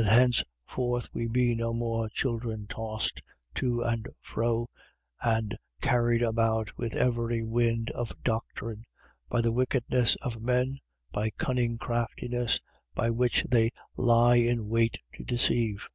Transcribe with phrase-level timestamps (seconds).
[0.00, 3.20] That henceforth we be no more children tossed
[3.56, 4.68] to and fro
[5.20, 8.84] and carried about with every wind of doctrine,
[9.28, 10.78] by the wickedness of men,
[11.10, 12.60] by cunning craftiness
[12.94, 15.88] by which they lie in wait to deceive.